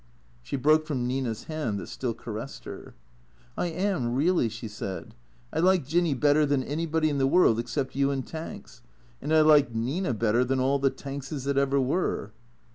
She 0.41 0.55
broke 0.55 0.87
from 0.87 1.05
Nina's 1.05 1.43
hand 1.43 1.79
that 1.79 1.85
still 1.85 2.15
caressed 2.15 2.63
her." 2.65 2.95
I 3.55 3.67
am, 3.67 4.15
really," 4.15 4.49
she 4.49 4.67
said." 4.67 5.13
I 5.53 5.59
like 5.59 5.85
Jinny 5.85 6.15
better 6.15 6.43
than 6.43 6.63
anybody 6.63 7.07
in 7.07 7.19
the 7.19 7.27
world 7.27 7.59
except 7.59 7.95
you 7.95 8.09
and 8.09 8.25
Tanks. 8.25 8.81
And 9.21 9.31
I 9.31 9.41
like 9.41 9.75
Nina 9.75 10.15
better 10.15 10.43
than 10.43 10.59
all 10.59 10.79
the 10.79 10.89
Tankses 10.89 11.43
that 11.43 11.55
ever 11.55 11.79
were." 11.79 12.31